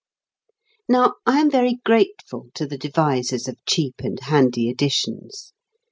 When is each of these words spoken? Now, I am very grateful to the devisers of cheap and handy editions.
Now, 0.89 1.13
I 1.27 1.39
am 1.39 1.51
very 1.51 1.75
grateful 1.85 2.47
to 2.55 2.65
the 2.65 2.75
devisers 2.75 3.47
of 3.47 3.63
cheap 3.67 3.99
and 4.01 4.19
handy 4.19 4.67
editions. 4.67 5.53